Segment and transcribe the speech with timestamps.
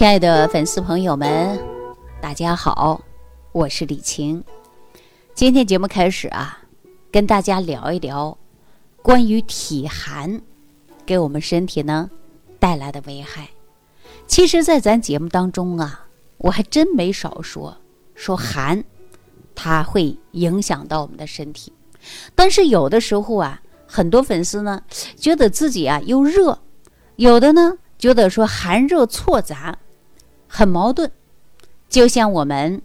[0.00, 1.60] 亲爱的粉丝朋友们，
[2.22, 2.98] 大家好，
[3.52, 4.42] 我是李晴。
[5.34, 6.58] 今天节目开始啊，
[7.12, 8.38] 跟大家聊一聊
[9.02, 10.40] 关于体寒
[11.04, 12.10] 给我们身体呢
[12.58, 13.50] 带来的危害。
[14.26, 16.06] 其实，在咱节目当中啊，
[16.38, 17.76] 我还真没少说
[18.14, 18.82] 说寒，
[19.54, 21.70] 它会影响到我们的身体。
[22.34, 24.82] 但是有的时候啊，很多粉丝呢
[25.14, 26.58] 觉得自己啊又热，
[27.16, 29.76] 有的呢觉得说寒热错杂。
[30.52, 31.08] 很矛盾，
[31.88, 32.82] 就像我们，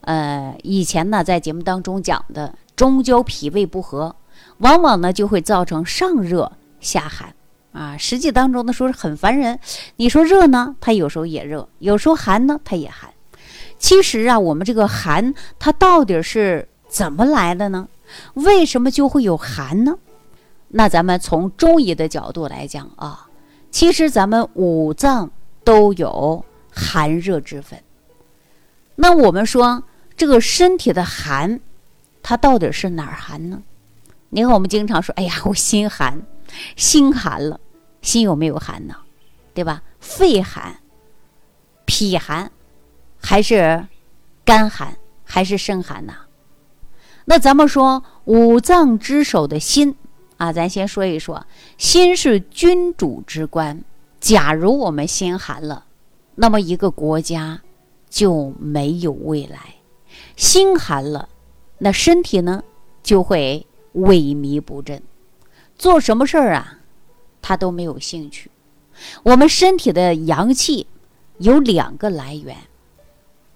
[0.00, 4.16] 呃，以前呢在节目当中讲的，中焦脾胃不和，
[4.58, 6.50] 往往呢就会造成上热
[6.80, 7.32] 下寒
[7.72, 7.96] 啊。
[7.96, 9.60] 实际当中的说是很烦人。
[9.94, 13.08] 你说热呢，它有时候也热；有时候寒呢，它也寒。
[13.78, 17.88] 其实啊，我们这个寒它到底是怎么来的呢？
[18.34, 19.96] 为什么就会有寒呢？
[20.68, 23.28] 那咱们从中医的角度来讲啊，
[23.70, 25.30] 其实咱们五脏
[25.62, 26.44] 都有。
[26.74, 27.80] 寒热之分。
[28.96, 29.84] 那我们说
[30.16, 31.60] 这个身体的寒，
[32.22, 33.62] 它到底是哪儿寒呢？
[34.30, 36.20] 你看，我们经常说：“哎呀，我心寒，
[36.76, 37.60] 心寒了。”
[38.02, 38.94] 心有没有寒呢？
[39.54, 39.82] 对吧？
[39.98, 40.76] 肺寒、
[41.86, 42.50] 脾寒，
[43.18, 43.86] 还是
[44.44, 46.12] 肝寒，还是肾寒呢？
[47.24, 49.96] 那咱们说五脏之首的心
[50.36, 51.46] 啊，咱先说一说，
[51.78, 53.82] 心是君主之官。
[54.20, 55.86] 假如我们心寒了。
[56.36, 57.60] 那么一个国家
[58.10, 59.76] 就没有未来，
[60.36, 61.28] 心寒了，
[61.78, 62.62] 那身体呢
[63.02, 65.02] 就会萎靡不振，
[65.76, 66.78] 做什么事儿啊，
[67.40, 68.50] 他都没有兴趣。
[69.22, 70.86] 我们身体的阳气
[71.38, 72.56] 有两个来源，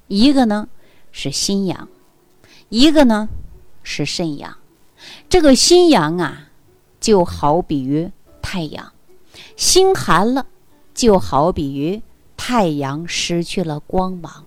[0.07, 0.69] 一个呢
[1.11, 1.89] 是心阳，
[2.69, 3.29] 一个呢
[3.83, 4.57] 是肾阳。
[5.29, 6.51] 这个心阳啊，
[7.01, 8.11] 就好比于
[8.43, 8.93] 太阳，
[9.57, 10.47] 心寒了，
[10.95, 12.03] 就好比于。
[12.39, 14.47] 太阳失去了光芒，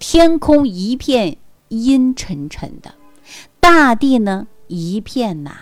[0.00, 1.36] 天空一片
[1.68, 2.94] 阴沉沉的，
[3.60, 5.52] 大地呢一片呐，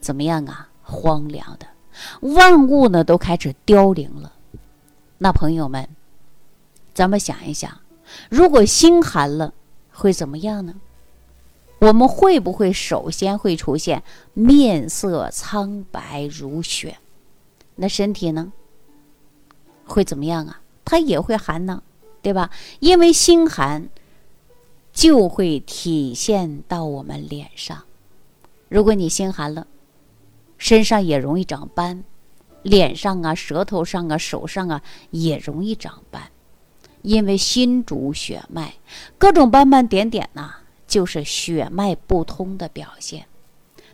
[0.00, 0.68] 怎么样啊？
[0.82, 1.66] 荒凉的，
[2.20, 4.32] 万物呢都开始凋零了。
[5.18, 5.88] 那朋友们，
[6.94, 7.80] 咱们想一想，
[8.28, 9.54] 如果心寒了，
[9.90, 10.74] 会怎么样呢？
[11.80, 14.02] 我们会不会首先会出现
[14.34, 16.98] 面色苍白如雪？
[17.76, 18.52] 那身体呢，
[19.86, 20.59] 会怎么样啊？
[20.84, 21.82] 它也会寒呢，
[22.22, 22.50] 对吧？
[22.80, 23.88] 因为心寒，
[24.92, 27.84] 就会体现到我们脸上。
[28.68, 29.66] 如果你心寒了，
[30.58, 32.04] 身上也容易长斑，
[32.62, 36.30] 脸上啊、舌头上啊、手上啊也容易长斑。
[37.02, 38.74] 因为心主血脉，
[39.16, 43.24] 各种斑斑点点呐，就是血脉不通的表现。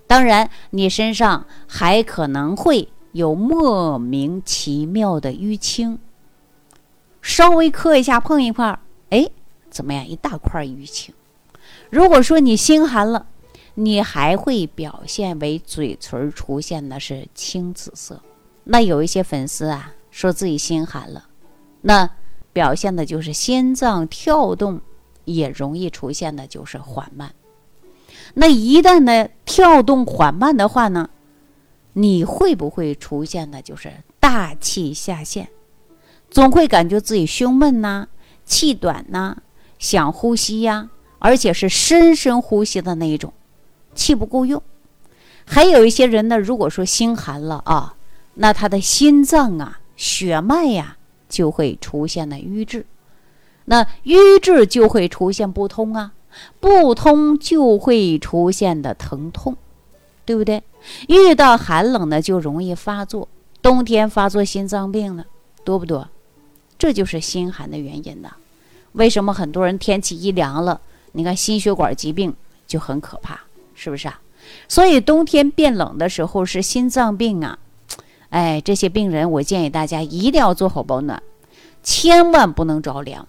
[0.09, 6.01] 当然，你身上还可能会有莫名其妙的淤青。
[7.27, 8.79] 稍微磕一下，碰一块，
[9.11, 9.29] 哎，
[9.69, 10.07] 怎么样？
[10.07, 11.13] 一大块淤青。
[11.91, 13.27] 如果说你心寒了，
[13.75, 18.23] 你还会表现为嘴唇出现的是青紫色。
[18.63, 21.27] 那有一些粉丝啊，说自己心寒了，
[21.81, 22.09] 那
[22.53, 24.81] 表现的就是心脏跳动
[25.25, 27.35] 也容易出现的就是缓慢。
[28.35, 31.11] 那一旦呢跳动缓慢的话呢，
[31.95, 35.49] 你会不会出现的就是大气下陷？
[36.31, 38.09] 总会感觉自己胸闷呐，
[38.45, 39.39] 气短呐，
[39.79, 43.33] 想呼吸呀，而且是深深呼吸的那一种，
[43.95, 44.63] 气不够用。
[45.45, 47.95] 还有一些人呢，如果说心寒了啊，
[48.35, 50.97] 那他的心脏啊，血脉呀
[51.29, 52.85] 就会出现了瘀滞，
[53.67, 56.13] 那瘀滞就会出现不通啊，
[56.61, 59.57] 不通就会出现的疼痛，
[60.25, 60.63] 对不对？
[61.09, 63.29] 遇到寒冷呢，就容易发作，
[63.63, 65.25] 冬天发作心脏病了，
[65.65, 66.09] 多不多？
[66.79, 68.31] 这就是心寒的原因呢。
[68.93, 70.81] 为什么很多人天气一凉了，
[71.13, 72.35] 你看心血管疾病
[72.67, 73.41] 就很可怕，
[73.75, 74.21] 是不是啊？
[74.69, 77.59] 所以冬天变冷的时候是心脏病啊。
[78.31, 81.23] 哎，这些病人我建议大家一定要做好保暖，
[81.83, 83.27] 千万不能着凉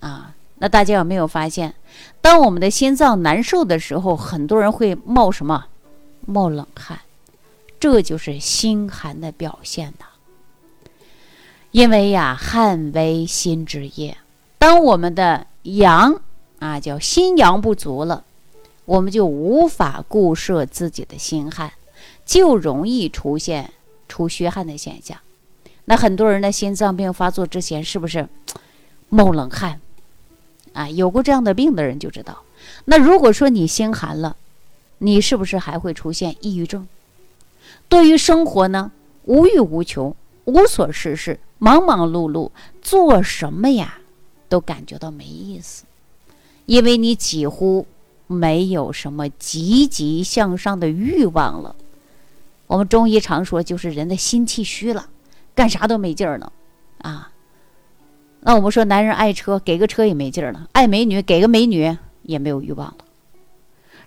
[0.00, 0.34] 啊。
[0.58, 1.74] 那大家有没有发现，
[2.20, 5.66] 当我们的心脏难受的时候，很多人会冒什么？
[6.24, 7.00] 冒冷汗，
[7.78, 10.06] 这就是心寒的表现呐。
[11.76, 14.16] 因为呀，汗为心之液。
[14.58, 16.22] 当我们的阳
[16.58, 18.24] 啊，叫心阳不足了，
[18.86, 21.70] 我们就无法固摄自己的心汗，
[22.24, 23.74] 就容易出现
[24.08, 25.18] 出虚汗的现象。
[25.84, 28.26] 那很多人的心脏病发作之前，是不是
[29.10, 29.78] 冒冷汗？
[30.72, 32.42] 啊，有过这样的病的人就知道。
[32.86, 34.34] 那如果说你心寒了，
[34.96, 36.88] 你是不是还会出现抑郁症？
[37.86, 38.92] 对于生活呢，
[39.24, 41.38] 无欲无求，无所事事。
[41.58, 42.50] 忙忙碌碌，
[42.82, 43.98] 做什么呀
[44.48, 45.84] 都感觉到没意思，
[46.66, 47.86] 因为你几乎
[48.26, 51.74] 没有什么积极向上的欲望了。
[52.66, 55.08] 我们中医常说，就是人的心气虚了，
[55.54, 56.52] 干啥都没劲儿了
[56.98, 57.30] 啊。
[58.40, 62.98] 那我们说，男人爱车，给个车也没劲儿了；爱美女，给个美女也没有欲望了。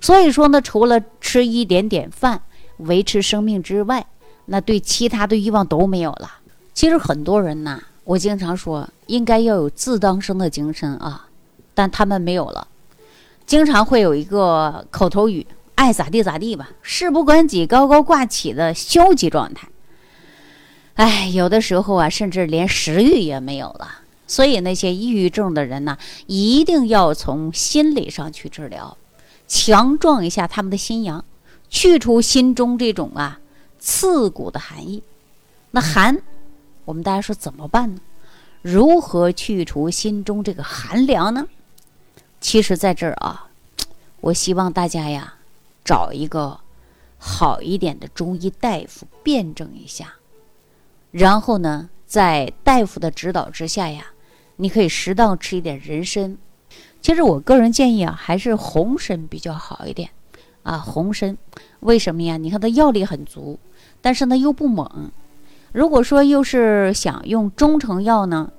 [0.01, 2.41] 所以说呢，除了吃一点点饭
[2.77, 4.05] 维持生命之外，
[4.45, 6.38] 那对其他的欲望都没有了。
[6.79, 11.27] 其实很多人呐，我经常说，应该要有自当生的精神啊，
[11.73, 12.69] 但他们没有了，
[13.45, 15.45] 经常会有一个口头语。
[15.75, 19.67] 爱咋地咋地吧，事不关己高高挂起的消极状态。
[20.93, 23.99] 哎，有的时候啊，甚至连食欲也没有了。
[24.25, 25.97] 所以那些抑郁症的人呢，
[26.27, 28.95] 一定要从心理上去治疗，
[29.49, 31.25] 强壮一下他们的心阳，
[31.69, 33.41] 去除心中这种啊
[33.79, 35.03] 刺骨的寒意。
[35.71, 36.21] 那寒，
[36.89, 38.01] 我们大家说怎么办呢？
[38.63, 41.45] 如何去除心中这个寒凉呢？
[42.41, 43.47] 其实，在这儿啊，
[44.21, 45.35] 我希望大家呀。
[45.85, 46.59] 找一个
[47.19, 50.15] 好一点的中医大夫辩证一下，
[51.11, 54.07] 然后呢，在大夫的指导之下呀，
[54.55, 56.37] 你可以适当吃一点人参。
[57.01, 60.09] 其实我个人建议啊，还是红参比较好一点
[60.63, 60.79] 啊。
[60.79, 61.37] 红参
[61.81, 62.37] 为什么呀？
[62.37, 63.59] 你看它药力很足，
[64.01, 65.11] 但是呢又不猛。
[65.71, 68.51] 如果说又是想用中成药呢，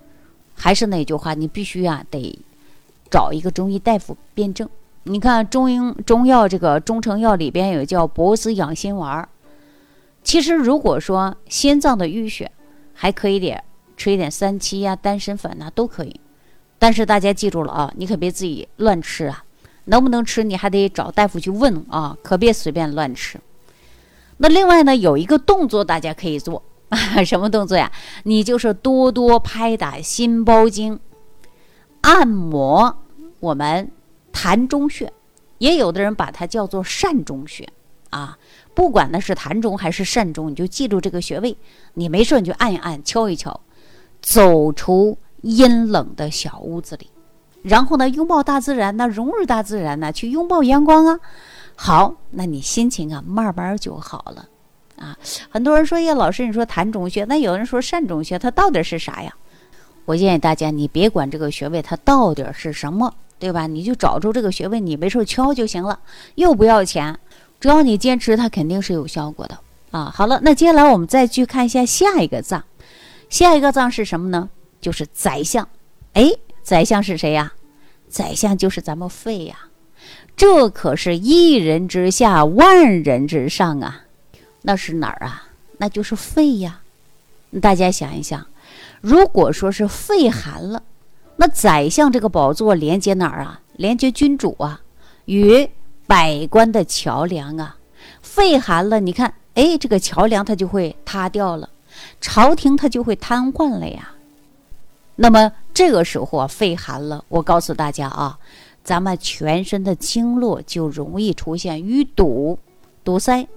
[0.55, 2.39] 还是那句话，你必须啊得
[3.11, 4.69] 找一个中医大夫辩证。
[5.05, 9.29] 你看中医中药这个中成药里边有叫博子养心丸儿。
[10.23, 12.53] 其实如果说心脏的淤血，
[12.95, 13.65] 还可以点
[13.97, 16.21] 吃一点三七呀、丹参粉呐，都可以。
[16.79, 19.45] 但是大家记住了啊，你可别自己乱吃啊，
[19.87, 23.41] 能不能吃你还得找大夫去问啊，可别随便乱吃。
[24.37, 27.91] 那另外呢，有一个动作大家可以做，啊 什么动作呀？
[28.25, 31.01] 你就是多多拍打心包经，
[32.03, 32.99] 按摩
[33.41, 33.91] 我们。
[34.33, 35.13] 膻中穴，
[35.59, 37.69] 也有的人把它叫做膻中穴
[38.11, 38.39] 啊。
[38.75, 41.59] 不管那是膻中还是膻中，你就记住这个穴位。
[41.95, 43.61] 你没事你就按一按，敲一敲，
[44.23, 47.11] 走出阴冷的小屋子里，
[47.63, 51.19] 然后呢，拥抱大自然呢，融入大自然呢，去拥抱阳光啊。
[51.75, 54.49] 好，那你心情啊，慢慢就好了
[55.01, 55.19] 啊。
[55.49, 59.35] 很多人说呀，老师，你说痰中穴，那有人说膻中穴，它到底是啥呀？
[60.05, 63.13] 我建议大家，你别管这个穴位它到底是什么。
[63.41, 63.67] 对吧？
[63.67, 65.99] 你就找出这个穴位，你没事敲就行了，
[66.35, 67.19] 又不要钱，
[67.59, 69.59] 只要你坚持，它肯定是有效果的
[69.93, 70.13] 啊。
[70.15, 72.63] 好了，那接下来我们再去看一下下一个脏，
[73.31, 74.51] 下一个脏是什么呢？
[74.79, 75.67] 就是宰相。
[76.13, 76.31] 哎，
[76.63, 77.51] 宰相是谁呀？
[78.11, 79.57] 宰相就是咱们肺呀，
[80.37, 84.03] 这可是一人之下，万人之上啊。
[84.63, 85.49] 那是哪儿啊？
[85.79, 86.81] 那就是肺呀。
[87.61, 88.47] 大家想一想，
[89.01, 90.83] 如果说是肺寒了。
[91.37, 93.61] 那宰相这个宝座连接哪儿啊？
[93.77, 94.81] 连接君主啊，
[95.25, 95.69] 与
[96.07, 97.77] 百官的桥梁啊。
[98.21, 101.71] 肺寒了，你看，哎，这个桥梁它就会塌掉了，
[102.21, 104.13] 朝廷它就会瘫痪了呀。
[105.17, 108.39] 那么这个时候啊，肺寒了，我告诉大家啊，
[108.85, 112.59] 咱们全身的经络就容易出现淤堵、
[113.03, 113.49] 堵塞。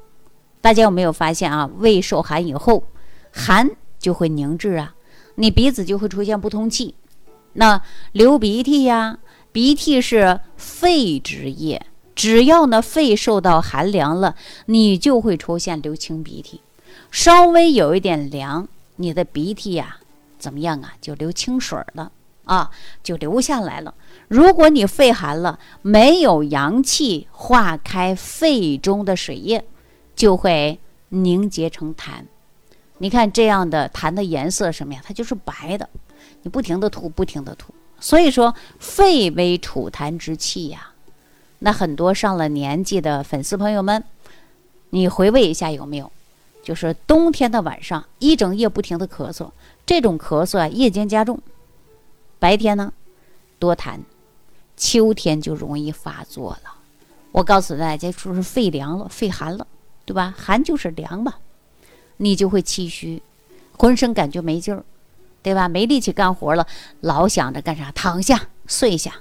[0.64, 1.70] 大家有没有发现啊？
[1.80, 2.86] 胃受寒以后，
[3.34, 3.70] 寒
[4.00, 4.96] 就会凝滞啊，
[5.36, 6.96] 你鼻子就会出现不通气。
[7.52, 7.82] 那
[8.14, 9.18] 流鼻涕呀，
[9.52, 14.36] 鼻涕是肺之液，只要呢肺受到寒凉了，
[14.68, 16.62] 你就会出现流清鼻涕。
[17.12, 18.66] 稍微有一点凉，
[18.96, 19.98] 你的鼻涕呀
[20.40, 20.94] 怎么样啊？
[21.02, 22.10] 就流清水了
[22.46, 22.72] 啊，
[23.04, 23.94] 就流下来了。
[24.30, 29.66] 如果你肺寒了，没有阳气化开肺中的水液，
[30.24, 32.24] 就会凝结成痰。
[33.00, 35.02] 你看这样的痰的颜色什么呀？
[35.04, 35.90] 它就是白的。
[36.44, 40.92] 你不停的吐，不停的吐，所以说肺为储痰之器呀。
[41.60, 44.02] 那很多上了年纪的粉丝朋友们，
[44.92, 46.10] 你回味一下有没有？
[46.64, 49.52] 就是冬天的晚上一整夜不停的咳嗽，
[49.86, 51.38] 这种咳嗽啊夜间加重，
[52.40, 52.94] 白天呢
[53.60, 54.00] 多痰，
[54.78, 56.76] 秋天就容易发作了。
[57.34, 59.68] 我告诉大家，说是肺凉了，肺寒了，
[60.06, 60.34] 对吧？
[60.38, 61.36] 寒就是凉嘛，
[62.18, 63.22] 你就会气虚，
[63.78, 64.84] 浑身感觉没劲儿。
[65.42, 65.68] 对吧？
[65.68, 66.66] 没力气干活了，
[67.02, 67.92] 老想着干啥？
[67.92, 69.16] 躺下睡下。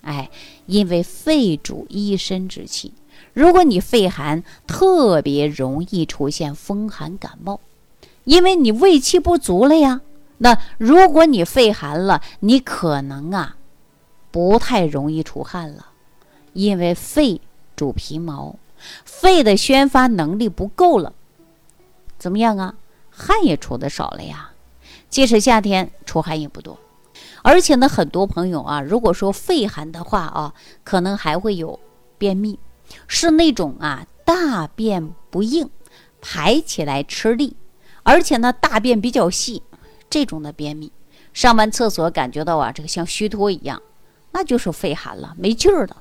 [0.00, 0.30] 哎，
[0.64, 2.94] 因为肺主一身之气，
[3.34, 7.60] 如果你肺寒，特别容易出现风寒感冒，
[8.24, 10.00] 因为你胃气不足了呀。
[10.38, 13.56] 那如果你肺寒了，你可能啊，
[14.30, 15.88] 不太容易出汗了，
[16.54, 17.38] 因为肺
[17.74, 18.56] 主皮毛，
[19.04, 21.12] 肺的宣发能力不够了，
[22.18, 22.74] 怎么样啊？
[23.10, 24.50] 汗也出的少了呀。
[25.08, 26.78] 即使夏天出汗也不多。
[27.42, 30.52] 而且呢，很多朋友啊，如果说肺寒的话啊，
[30.84, 31.78] 可能还会有
[32.18, 32.58] 便秘，
[33.06, 35.70] 是那种啊大便不硬，
[36.20, 37.56] 排起来吃力，
[38.02, 39.62] 而且呢大便比较细，
[40.10, 40.90] 这种的便秘，
[41.32, 43.80] 上完厕所感觉到啊这个像虚脱一样，
[44.32, 45.96] 那就是肺寒了，没劲儿了。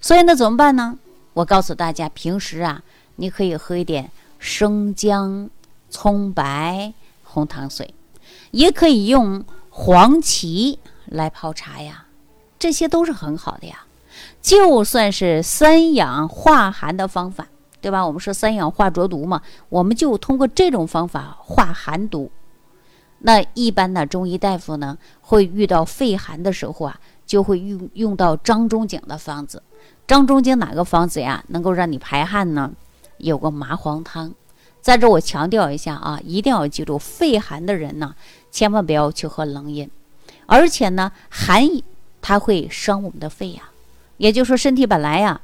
[0.00, 0.98] 所以呢怎么办呢？
[1.32, 2.82] 我告诉大家，平时啊
[3.16, 5.48] 你可以喝一点生姜、
[5.88, 6.92] 葱白、
[7.24, 7.94] 红糖水，
[8.50, 9.44] 也可以用。
[9.72, 12.06] 黄芪来泡茶呀，
[12.58, 13.86] 这些都是很好的呀。
[14.42, 17.46] 就算是三氧化寒的方法，
[17.80, 18.04] 对吧？
[18.04, 22.30] 我们说三氧化浊毒嘛，我们就通过这种方法化寒毒。
[23.20, 29.62] 那一般的中医大夫呢，会遇到肺寒的时候啊，就会用用到张仲景的方子。
[30.10, 32.72] 张仲景哪个方子呀，能够让你排汗呢？
[33.18, 34.34] 有个麻黄汤。
[34.80, 38.16] 在这我强调一下啊，一定要记住，肺寒的人呢。
[38.50, 39.88] 千万不要去喝冷饮，
[40.46, 41.84] 而且呢，寒饮
[42.20, 43.70] 它会伤我们的肺呀。
[44.16, 45.40] 也就是说，身体本来呀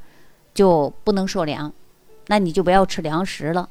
[0.52, 1.72] 就不能受凉，
[2.26, 3.68] 那你就不要吃凉食了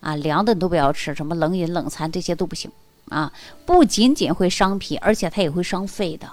[0.00, 2.70] 啊，凉的你都不要吃，什么冷饮、冷餐这些都不行
[3.08, 3.32] 啊。
[3.64, 6.30] 不仅仅会伤脾，而且它也会伤肺的。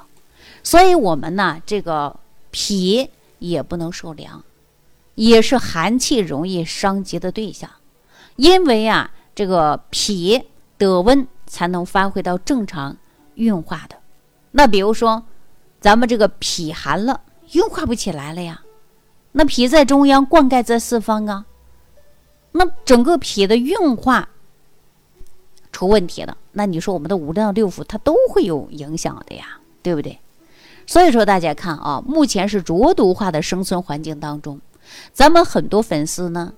[0.63, 2.13] 所以，我们呢，这个
[2.51, 3.09] 脾
[3.41, 4.41] 也不能受凉，
[5.15, 7.69] 也是寒气容易伤及的对象。
[8.37, 10.41] 因为啊，这个脾
[10.77, 11.27] 得温。
[11.51, 12.95] 才能发挥到正常
[13.35, 13.97] 运化的。
[14.51, 15.21] 那比如说，
[15.81, 17.19] 咱们这个脾寒了，
[17.51, 18.61] 运化不起来了呀。
[19.33, 21.45] 那脾在中央，灌溉在四方啊。
[22.53, 24.29] 那整个脾的运化
[25.73, 30.17] 出问题了，那你说我们的五脏六腑它都会有影响的呀，对不对？
[30.91, 34.59] 所以说大家看啊，目前是浊毒化的生存环境当中，
[35.13, 36.51] 咱们很多粉丝呢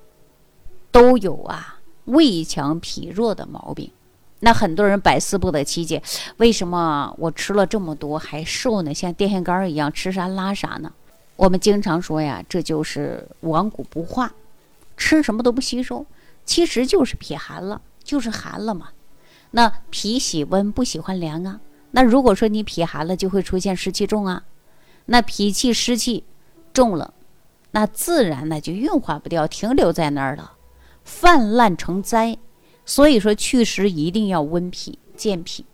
[0.92, 3.92] 都有啊胃强脾弱的毛病。
[4.40, 6.02] 那很多人百思不得其解，
[6.38, 8.92] 为什么我吃了这么多还瘦呢？
[8.92, 10.92] 像电线杆一样，吃啥拉啥呢？
[11.36, 14.34] 我们经常说呀，这就是顽固不化，
[14.98, 16.08] 吃什么都不吸收，
[16.44, 18.90] 其实就是脾寒了，就是寒了嘛。
[19.52, 21.60] 那脾喜温，不喜欢凉啊。
[21.96, 24.44] 那如果说你脾寒了，就会出现湿气重啊。
[25.06, 26.24] 那脾气湿气
[26.74, 27.14] 重了，
[27.72, 30.54] 那自然呢就运化不掉，停留在那儿了，
[31.04, 32.38] 泛滥成灾。
[32.84, 35.66] 所以说祛湿一定要温脾健脾，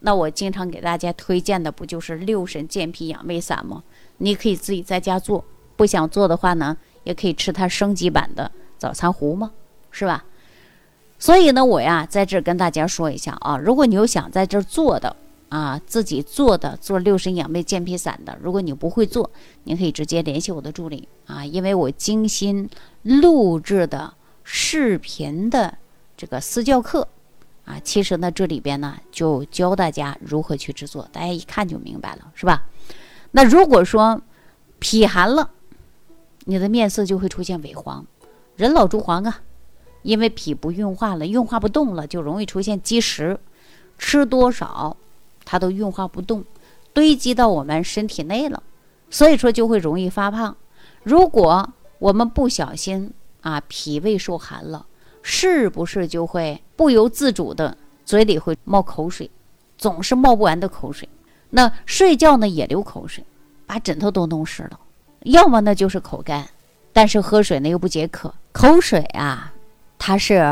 [0.00, 3.82] 那我经常给大家推荐的不就是六神健脾养胃散吗？
[4.18, 5.42] 你可以自己在家做，
[5.76, 9.50] 不想做的话呢，也可以吃它升级版的早餐糊吗，
[9.90, 10.24] 是吧？
[11.18, 15.16] 所以呢，我呀在这儿跟大家说一下啊，如果你有想在这儿做的
[15.52, 19.30] 啊，自己做的做六神养胃健脾散的，如果你不会做，
[19.64, 22.70] 你可以直接联系我的助理啊，因为我精心
[23.02, 25.76] 录制的视频的。
[26.16, 27.06] 这个私教课，
[27.66, 32.64] 啊，其实呢，这里边呢就教大家如何去制作，大家一看就明白了，是吧？
[33.32, 34.22] 那如果说
[34.78, 35.50] 脾寒了，
[36.46, 38.06] 你的面色就会出现萎黄，
[38.56, 39.42] 人老珠黄啊，
[40.00, 43.38] 因为脾不运化了，运化不动了，就容易出现积食，
[43.98, 44.96] 吃多少
[45.44, 46.44] 它都运化不动，
[46.92, 48.62] 堆积到我们身体内了，
[49.10, 50.56] 所以说就会容易发胖。
[51.02, 51.68] 如果
[51.98, 54.86] 我们不小心啊，脾胃受寒了。
[55.24, 59.30] 是不是就会不由自主的嘴里会冒口水，
[59.78, 61.08] 总是冒不完的口水？
[61.50, 63.24] 那睡觉呢也流口水，
[63.64, 64.80] 把枕头都弄湿了。
[65.20, 66.44] 要么呢就是口干，
[66.92, 68.34] 但是喝水呢又不解渴。
[68.50, 69.54] 口水啊，
[69.96, 70.44] 它是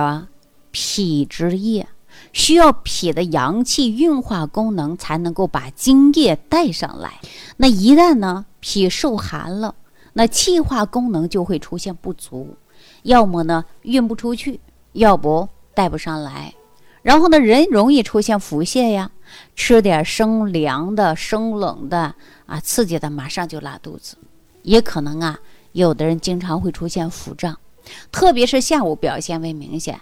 [0.70, 1.84] 脾之液，
[2.32, 7.20] 需要脾的阳气运化功能才能够把津液带上来。
[7.56, 9.74] 那一旦呢脾受寒了，
[10.12, 12.56] 那气化功能就会出现不足。
[13.02, 14.60] 要么呢运不出去，
[14.92, 16.54] 要不带不上来，
[17.02, 19.10] 然后呢人容易出现腹泻呀，
[19.54, 22.14] 吃点生凉的、生冷的
[22.46, 24.16] 啊，刺激的马上就拉肚子，
[24.62, 25.38] 也可能啊，
[25.72, 27.58] 有的人经常会出现腹胀，
[28.12, 30.00] 特别是下午表现为明显。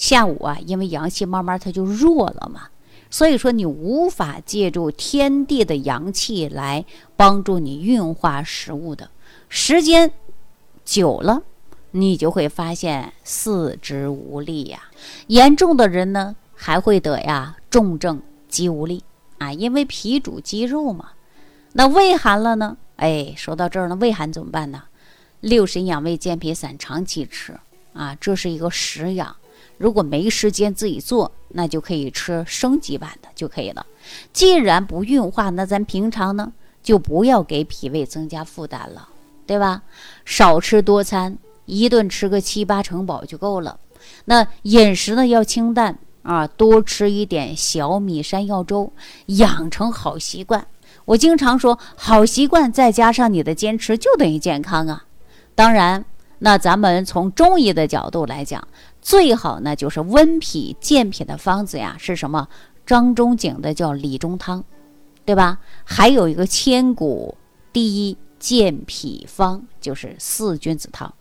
[0.00, 2.68] 下午啊，因为阳气慢慢它就弱了嘛，
[3.10, 6.86] 所以说你无法借助天地的阳气来
[7.18, 9.10] 帮助你运化食物的
[9.50, 10.10] 时间
[10.86, 11.42] 久了。
[11.90, 14.84] 你就会发现四肢无力呀，
[15.26, 19.04] 严重的人呢还会得呀重症肌无力
[19.36, 21.10] 啊，因为脾主肌肉嘛。
[21.74, 22.78] 那胃寒了呢？
[22.96, 24.84] 哎，说到这儿呢，胃寒怎么办呢？
[25.40, 27.60] 六神养胃健脾散长期吃
[27.92, 29.36] 啊，这是一个食养。
[29.80, 33.86] 如果没时间自己做，那就可以吃升级版的就可以了。
[34.30, 39.08] 既然不运化，那咱平常呢就不要给脾胃增加负担了，
[39.46, 39.80] 对吧？
[40.26, 41.38] 少吃多餐。
[41.64, 43.78] 一顿吃个七八成饱就够了。
[44.26, 48.92] 那饮食呢要清淡，啊，多吃一点小米山药粥，
[49.26, 50.66] 养成好习惯。
[51.06, 55.04] 我经常说，好习惯再加上你的坚持，就等于健康啊。
[55.54, 56.04] 当然，
[56.40, 58.66] 那咱们从中医的角度来讲，
[59.00, 62.48] 最好呢就是温脾健脾的方子呀，是什么？
[62.86, 64.64] 张仲景的叫理中汤，
[65.24, 65.58] 对吧？
[65.84, 67.36] 还有一个千古
[67.72, 71.14] 第一健脾方，就是四君子汤。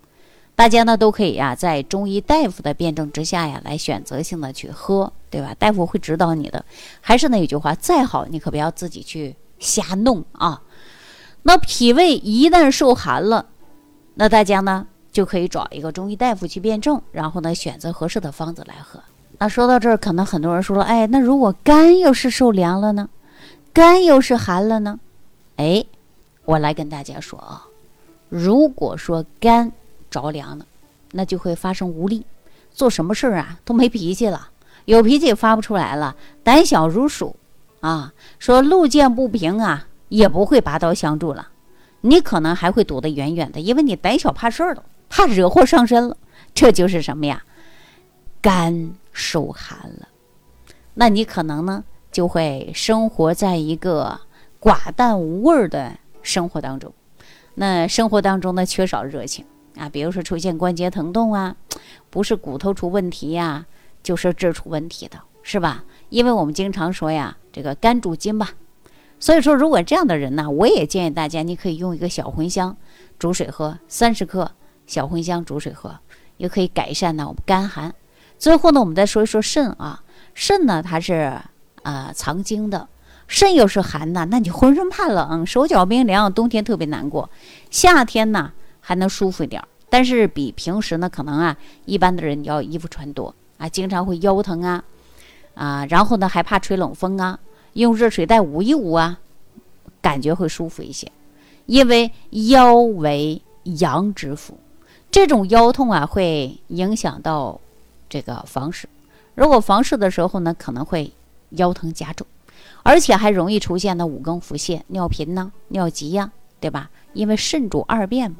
[0.56, 5.56] 大家呢都可以呀，在中医大夫的辩证之下呀，来选择性的去喝，对吧？
[5.60, 6.66] 大夫会指导你的。
[7.02, 10.62] 还是那一句话，再好你可不要自己去瞎弄啊。
[11.44, 13.46] 那脾胃一旦受寒了，
[14.16, 19.00] 那大家呢就可以找一个中医大夫去辩证，然后呢选择合适的方子来喝。
[19.38, 23.10] 那说到这儿，可能很多人说了，哎，那如果肝又是受凉了呢？
[23.72, 25.00] 肝又是寒了呢？
[25.56, 25.86] 哎，
[26.46, 27.64] 我来跟大家说啊，
[28.28, 29.72] 如果说肝
[30.10, 30.66] 着凉了，
[31.12, 32.26] 那就会发生无力，
[32.72, 34.50] 做什么事儿啊都没脾气了，
[34.86, 37.36] 有脾气也发不出来了，胆小如鼠
[37.80, 41.48] 啊，说路见不平啊，也不会拔刀相助了，
[42.02, 46.16] 你可能还会躲得远远的，因为你胆小怕事儿了，怕惹祸上身了，
[46.54, 47.44] 这就是什么呀？
[48.42, 48.94] 肝。
[49.12, 50.08] 受寒了，
[50.94, 54.18] 那你可能呢就会生活在一个
[54.62, 56.94] 寡淡无味的生活当中。
[57.56, 59.44] 那生活当中呢缺少热情
[59.76, 61.54] 啊，比如说出现关节疼痛啊，
[62.10, 63.66] 不是骨头出问题呀，
[64.02, 65.84] 就是这出问题的，是吧？
[66.08, 68.52] 因为我们经常说呀，这个肝主筋吧。
[69.20, 72.78] 所以说，如果这样的人呢，我也建议大家，你可以用一个小茴香
[73.18, 74.50] 煮水喝，三十克
[74.90, 75.96] 小茴香煮水喝，
[76.38, 77.94] 也可以改善呢我们肝寒。
[78.40, 80.04] 最后呢，我们再说一说肾啊，
[80.34, 81.40] 肾呢它是
[81.84, 82.88] 啊藏精的，
[83.28, 87.30] 肾又是寒的，那你浑身怕冷，手脚冰凉，冬天特别难过，
[87.70, 91.56] 夏天呢还能舒服一点，但是比平时呢可能啊
[91.86, 94.84] 一般的人要衣服穿多啊，经常会腰疼啊
[95.54, 97.38] 啊，然后呢还怕吹冷风啊，
[97.74, 99.20] 用热水袋捂一捂啊，
[100.02, 101.12] 感觉会舒服一些，
[101.68, 104.58] 因为腰为阳之府，
[105.12, 107.60] 这种腰痛啊会影响到。
[108.12, 108.90] 这个房事，
[109.36, 111.14] 如果房事的时候呢，可能会
[111.50, 112.26] 腰疼加重，
[112.82, 116.90] 而且还容易出现呢五更腹泻、尿频呢、尿急呀，对吧？
[117.14, 118.38] 因为肾主二便嘛。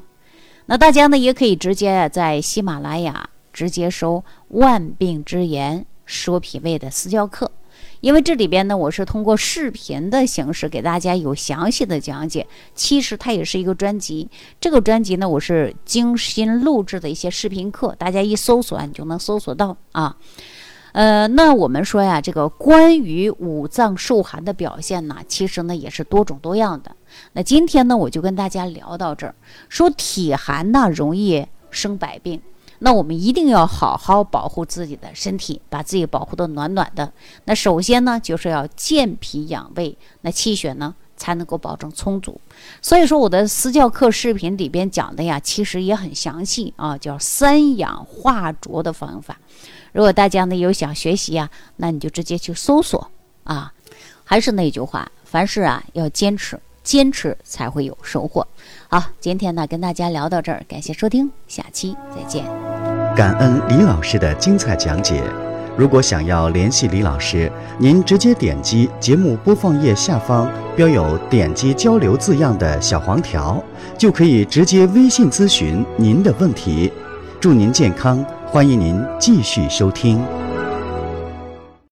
[0.66, 4.16] 那大家呢也可以直接在喜马拉雅直接收
[4.48, 7.52] 《万病之源说脾胃》的私教课。
[8.00, 12.46] 因为这里边呢，我是通过视频的形式给大家有详细的讲解。
[12.74, 14.28] 其实它也是一个专辑，
[14.60, 20.16] 这个专辑呢，我是精心录制的一些视频课，大家一搜索你就能搜索到啊。
[20.92, 26.96] 呃，那我们说呀，这个关于五脏受寒的表现呢，其实呢也是多种多样的。
[27.34, 29.34] 那今天呢，我就跟大家聊到这儿，
[29.68, 32.40] 说体寒呢容易生百病。
[32.80, 37.12] 那我们一定要好好保护自己的身体，把自己保护的暖暖的。
[37.44, 42.40] 那首先呢，就是要健脾养胃，那气血呢才能够保证充足。
[42.80, 49.38] 所以说，我的私教课视频里边讲的呀，其实也很详细啊，叫三养化浊的方法。
[49.92, 53.10] 如果大家呢有想学习呀，那你就直接去搜索
[53.44, 53.72] 啊。
[54.24, 56.58] 还是那句话，凡事啊要坚持，
[56.90, 58.44] 坚持才会有收获。
[58.88, 62.44] 好，今天呢跟大家聊到这儿，感谢收听，下期再见。
[63.14, 65.22] 感恩李老师的精彩讲解。
[65.76, 67.48] 如果想要联系李老师，
[67.78, 73.62] 您直接点击节目播放页下方标有“点击交流”字样的小黄条，
[73.96, 76.92] 就可以直接微信咨询您的问题。
[77.40, 80.20] 祝您健康，欢迎您继续收听。